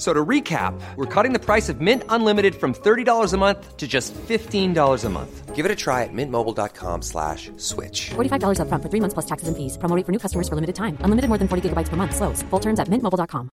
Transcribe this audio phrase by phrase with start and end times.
[0.00, 3.76] F- So to recap, we're cutting the price of Mint Unlimited from $30 a month
[3.76, 5.54] to just $15 a month.
[5.54, 8.10] Give it a try at mintmobile.com slash switch.
[8.16, 9.76] $45 upfront for three months plus taxes and fees.
[9.76, 10.96] Promo rate for new customers for limited time.
[11.04, 12.16] Unlimited more than 40 gigabytes per month.
[12.16, 12.42] Slows.
[12.50, 13.50] Full terms at mintmobile.com.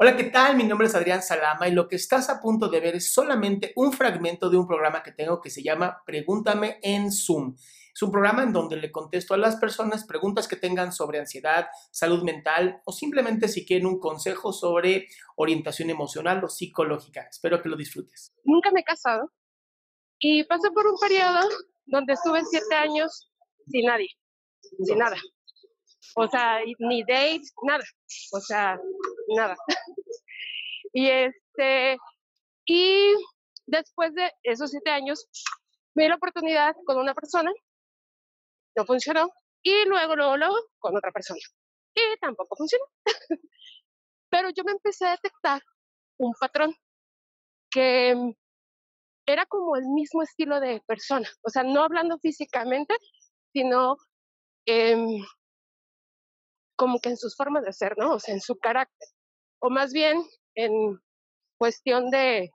[0.00, 0.56] Hola, ¿qué tal?
[0.56, 3.72] Mi nombre es Adrián Salama y lo que estás a punto de ver es solamente
[3.74, 7.56] un fragmento de un programa que tengo que se llama Pregúntame en Zoom.
[7.98, 11.66] Es un programa en donde le contesto a las personas preguntas que tengan sobre ansiedad,
[11.90, 17.26] salud mental o simplemente si quieren un consejo sobre orientación emocional o psicológica.
[17.28, 18.32] Espero que lo disfrutes.
[18.44, 19.32] nunca me he casado
[20.20, 21.40] y pasé por un periodo
[21.86, 23.32] donde estuve siete años
[23.66, 24.10] sin nadie,
[24.80, 25.16] sin nada.
[26.14, 27.82] O sea, ni dates, nada.
[28.32, 28.78] O sea,
[29.36, 29.56] nada.
[30.92, 31.98] y este,
[32.64, 33.12] y
[33.66, 35.26] después de esos siete años,
[35.94, 37.50] me di la oportunidad con una persona,
[38.78, 39.30] no funcionó,
[39.62, 41.40] y luego, luego, luego, con otra persona.
[41.94, 42.84] Y tampoco funcionó.
[44.30, 45.62] Pero yo me empecé a detectar
[46.18, 46.74] un patrón
[47.70, 48.32] que mm,
[49.26, 52.94] era como el mismo estilo de persona, o sea, no hablando físicamente,
[53.52, 53.96] sino
[54.66, 55.24] em,
[56.76, 58.14] como que en sus formas de ser, ¿no?
[58.14, 59.08] O sea, en su carácter,
[59.60, 60.22] o más bien
[60.54, 61.00] en
[61.58, 62.50] cuestión de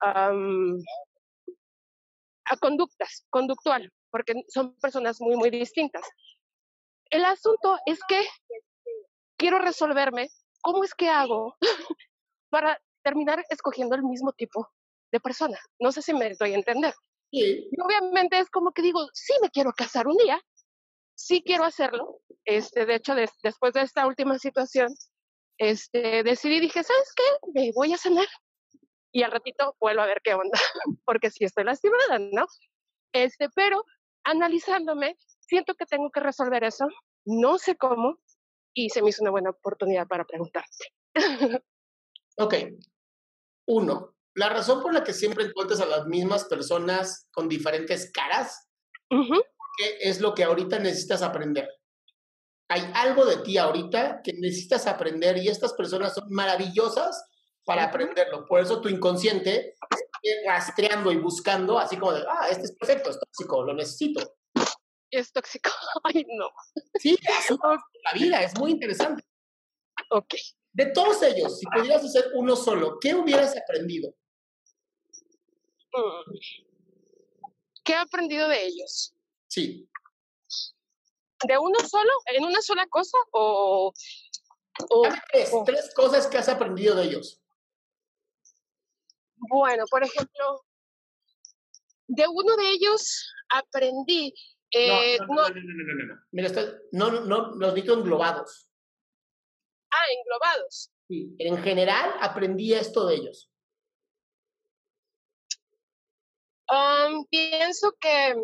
[0.00, 0.82] am,
[2.44, 6.06] a conductas, conductual, porque son personas muy, muy distintas.
[7.10, 8.20] El asunto es que
[9.36, 10.28] quiero resolverme
[10.60, 11.56] cómo es que hago
[12.50, 14.68] para terminar escogiendo el mismo tipo
[15.12, 15.58] de persona.
[15.78, 16.94] No sé si me doy a entender.
[17.30, 17.68] Sí.
[17.70, 20.40] Y obviamente es como que digo, sí me quiero casar un día,
[21.14, 22.20] sí quiero hacerlo.
[22.44, 24.94] Este, de hecho, des- después de esta última situación,
[25.58, 27.22] este, decidí, dije, ¿sabes qué?
[27.54, 28.26] Me voy a cenar.
[29.12, 30.58] Y al ratito vuelvo a ver qué onda,
[31.04, 32.46] porque sí estoy lastimada, ¿no?
[33.12, 33.84] Este, pero
[34.24, 36.86] analizándome, siento que tengo que resolver eso,
[37.24, 38.18] no sé cómo,
[38.74, 40.92] y se me hizo una buena oportunidad para preguntarte.
[42.40, 42.54] Ok.
[43.66, 48.68] Uno, la razón por la que siempre encuentras a las mismas personas con diferentes caras
[49.10, 49.42] Ujú,
[49.78, 51.68] ¿qué es lo que ahorita necesitas aprender?
[52.68, 57.24] Hay algo de ti ahorita que necesitas aprender y estas personas son maravillosas
[57.64, 58.44] para aprenderlo.
[58.46, 59.74] Por eso tu inconsciente
[60.46, 64.36] rastreando y buscando, así como de, ah, este es perfecto, es tóxico, lo necesito.
[65.10, 65.70] Es tóxico.
[66.04, 66.50] Ay, no.
[67.00, 69.22] Sí, es la vida es muy interesante.
[70.10, 70.34] Ok.
[70.72, 74.14] De todos ellos, si pudieras hacer uno solo, ¿qué hubieras aprendido?
[75.92, 76.38] Mm.
[77.84, 79.14] ¿Qué he aprendido de ellos?
[79.48, 79.88] Sí,
[81.46, 82.10] ¿De uno solo?
[82.26, 83.16] ¿En una sola cosa?
[83.32, 83.92] ¿O,
[85.30, 87.40] tres, o- tres cosas que has aprendido de ellos.
[89.38, 90.64] Bueno, por ejemplo,
[92.08, 94.34] de uno de ellos aprendí.
[94.70, 96.20] eh, no, no, no- no, no.
[96.30, 98.68] Mira, estoy- no, no, los necesito englobados.
[99.90, 100.90] ah, englobados.
[101.08, 103.50] Sí, en general aprendí esto de ellos.
[106.68, 108.34] Am, pienso que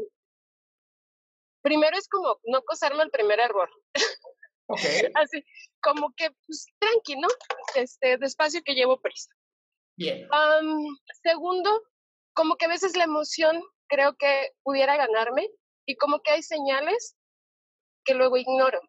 [1.62, 3.68] primero es como no causarme el primer error.
[4.66, 4.78] Ok.
[5.14, 5.44] Así,
[5.82, 7.28] como que, pues, tranqui, ¿no?
[7.74, 9.30] Este, despacio que llevo prisa.
[9.96, 10.26] Bien.
[10.32, 10.84] Am,
[11.22, 11.82] segundo,
[12.34, 15.48] como que a veces la emoción creo que pudiera ganarme
[15.86, 17.16] y como que hay señales
[18.04, 18.80] que luego ignoro.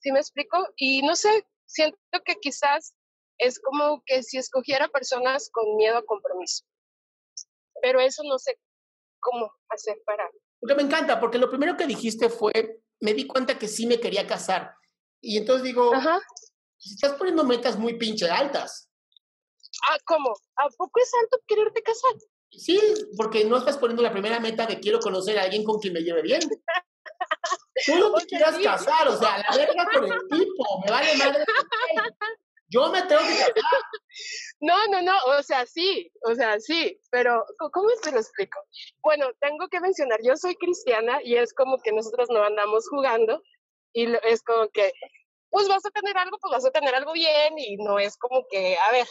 [0.00, 0.58] ¿Sí me explico?
[0.76, 2.94] Y no sé, siento que quizás
[3.38, 6.64] es como que si escogiera personas con miedo a compromiso.
[7.80, 8.58] Pero eso no sé
[9.20, 10.28] cómo hacer para...
[10.60, 13.98] Porque me encanta, porque lo primero que dijiste fue, me di cuenta que sí me
[13.98, 14.74] quería casar.
[15.20, 16.20] Y entonces digo, Ajá.
[16.76, 18.91] si estás poniendo metas muy pinche altas.
[19.82, 20.34] Ah, ¿cómo?
[20.56, 22.12] ¿A poco es alto quererte casar?
[22.50, 22.78] Sí,
[23.16, 26.02] porque no estás poniendo la primera meta de quiero conocer a alguien con quien me
[26.02, 26.40] lleve bien.
[27.86, 28.62] Tú no te quieras sí.
[28.62, 31.44] casar, o sea, la verga con el tipo, me vale madre.
[32.68, 33.82] Yo me tengo que casar.
[34.60, 38.58] No, no, no, o sea, sí, o sea, sí, pero ¿cómo te lo explico?
[39.02, 43.42] Bueno, tengo que mencionar, yo soy cristiana y es como que nosotros no andamos jugando
[43.92, 44.92] y es como que,
[45.50, 48.46] pues vas a tener algo, pues vas a tener algo bien y no es como
[48.50, 49.06] que, a ver,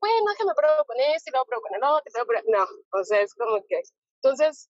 [0.00, 3.04] bueno, déjame probar con este y luego pruebo con el otro, luego pruebo- no, o
[3.04, 3.80] sea, es como que,
[4.22, 4.68] entonces,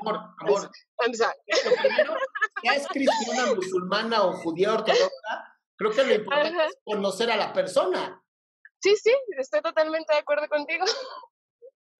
[0.00, 0.70] Amor, amor,
[1.04, 1.36] empezar.
[1.46, 2.16] lo primero,
[2.64, 6.66] ya es cristiana, musulmana o judía ortodoxa, creo que lo importante Ajá.
[6.66, 8.22] es conocer a la persona.
[8.80, 10.84] Sí, sí, estoy totalmente de acuerdo contigo.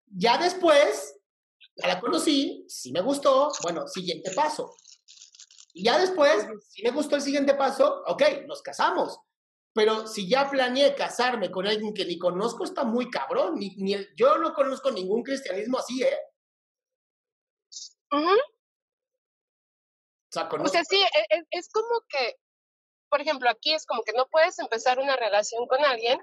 [0.06, 1.18] Ya después,
[1.76, 4.74] ya la conocí, sí me gustó, bueno, siguiente paso.
[5.74, 9.18] Y ya después, si me gustó el siguiente paso, ok, nos casamos.
[9.76, 13.56] Pero si ya planeé casarme con alguien que ni conozco, está muy cabrón.
[13.56, 16.18] Ni, ni el- yo no conozco ningún cristianismo así, ¿eh?
[18.10, 18.30] Ujú.
[18.30, 22.36] O sea, O sea, sí, e- e- es, como que,
[23.10, 26.18] por ejemplo, aquí es como que no puedes empezar una relación con alguien.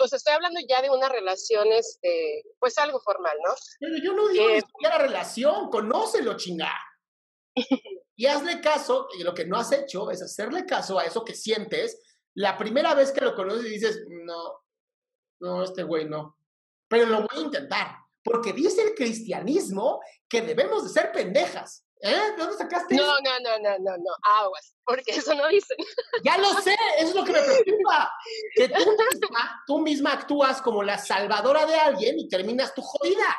[0.00, 3.52] O sea, estoy hablando ya de una relación, este, pues algo formal, ¿no?
[3.80, 6.72] Pero yo no digo ni Eh, siquiera relación, conócelo, chinga.
[8.20, 11.34] Y hazle caso, y lo que no has hecho es hacerle caso a eso que
[11.34, 12.02] sientes
[12.38, 14.64] la primera vez que lo conoces dices, no,
[15.40, 16.36] no, este güey no.
[16.88, 21.84] Pero lo voy a intentar, porque dice el cristianismo que debemos de ser pendejas.
[22.00, 22.14] ¿Eh?
[22.14, 23.22] ¿De dónde sacaste No, eso?
[23.24, 25.76] no, no, no, no, no, aguas, porque eso no dicen.
[26.22, 28.12] Ya lo sé, eso es lo que me preocupa.
[28.54, 28.74] Que tú
[29.20, 33.36] misma, tú misma actúas como la salvadora de alguien y terminas tu jodida.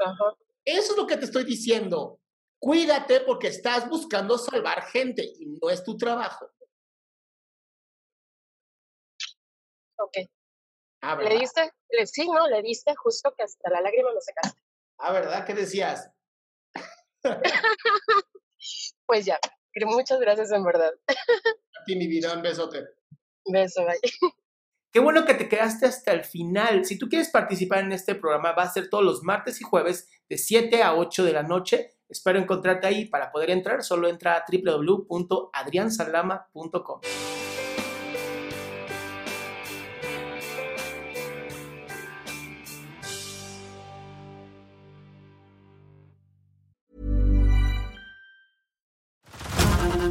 [0.00, 0.36] Ajá.
[0.66, 2.20] Eso es lo que te estoy diciendo.
[2.58, 6.49] Cuídate porque estás buscando salvar gente y no es tu trabajo.
[10.00, 10.28] Ok.
[11.02, 11.72] Ah, ¿Le diste?
[11.90, 14.60] Le, sí, no, le diste justo que hasta la lágrima no secaste.
[14.98, 15.46] Ah, ¿verdad?
[15.46, 16.10] ¿Qué decías?
[19.06, 19.38] Pues ya,
[19.72, 20.92] pero muchas gracias en verdad.
[21.08, 22.84] A ti, mi vida, un besote.
[23.44, 23.98] Beso, bye.
[24.92, 26.84] Qué bueno que te quedaste hasta el final.
[26.84, 30.08] Si tú quieres participar en este programa, va a ser todos los martes y jueves
[30.28, 31.96] de 7 a 8 de la noche.
[32.08, 33.06] Espero encontrarte ahí.
[33.06, 37.00] Para poder entrar, solo entra a www.adriansalama.com.